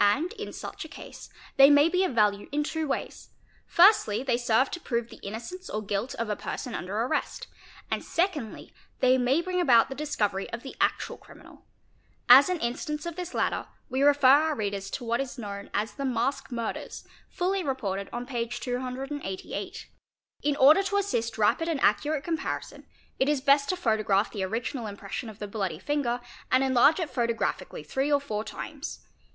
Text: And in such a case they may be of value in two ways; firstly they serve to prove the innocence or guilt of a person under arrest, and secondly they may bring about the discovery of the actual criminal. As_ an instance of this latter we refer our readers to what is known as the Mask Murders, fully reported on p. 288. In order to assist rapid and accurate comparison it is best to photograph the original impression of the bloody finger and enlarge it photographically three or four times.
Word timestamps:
And 0.00 0.32
in 0.32 0.54
such 0.54 0.86
a 0.86 0.88
case 0.88 1.28
they 1.58 1.68
may 1.68 1.90
be 1.90 2.02
of 2.02 2.14
value 2.14 2.48
in 2.50 2.64
two 2.64 2.88
ways; 2.88 3.28
firstly 3.66 4.22
they 4.22 4.38
serve 4.38 4.70
to 4.70 4.80
prove 4.80 5.10
the 5.10 5.18
innocence 5.18 5.68
or 5.68 5.82
guilt 5.84 6.14
of 6.14 6.30
a 6.30 6.36
person 6.36 6.74
under 6.74 6.96
arrest, 6.98 7.48
and 7.90 8.02
secondly 8.02 8.72
they 9.00 9.18
may 9.18 9.42
bring 9.42 9.60
about 9.60 9.90
the 9.90 9.94
discovery 9.94 10.50
of 10.54 10.62
the 10.62 10.74
actual 10.80 11.18
criminal. 11.18 11.66
As_ 12.30 12.48
an 12.48 12.60
instance 12.60 13.04
of 13.04 13.16
this 13.16 13.34
latter 13.34 13.66
we 13.90 14.00
refer 14.00 14.30
our 14.40 14.54
readers 14.54 14.88
to 14.92 15.04
what 15.04 15.20
is 15.20 15.36
known 15.36 15.68
as 15.74 15.92
the 15.92 16.06
Mask 16.06 16.50
Murders, 16.50 17.04
fully 17.28 17.62
reported 17.62 18.08
on 18.10 18.24
p. 18.24 18.46
288. 18.48 19.86
In 20.42 20.56
order 20.56 20.82
to 20.84 20.96
assist 20.96 21.36
rapid 21.36 21.68
and 21.68 21.78
accurate 21.82 22.24
comparison 22.24 22.86
it 23.18 23.28
is 23.28 23.42
best 23.42 23.68
to 23.68 23.76
photograph 23.76 24.32
the 24.32 24.42
original 24.44 24.86
impression 24.86 25.28
of 25.28 25.38
the 25.38 25.46
bloody 25.46 25.78
finger 25.78 26.22
and 26.50 26.64
enlarge 26.64 26.98
it 26.98 27.10
photographically 27.10 27.82
three 27.84 28.10
or 28.10 28.18
four 28.18 28.42
times. 28.42 29.00